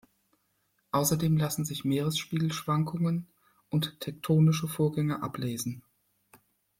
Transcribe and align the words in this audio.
Außerdem 0.93 1.37
lassen 1.37 1.63
sich 1.63 1.85
Meeresspiegelschwankungen 1.85 3.27
und 3.69 3.99
tektonische 3.99 4.67
Vorgänge 4.67 5.21
ablesen. 5.21 5.83